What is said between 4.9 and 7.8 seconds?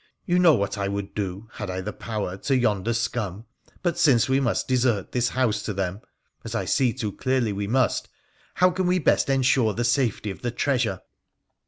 this house to them (as I see too clearly we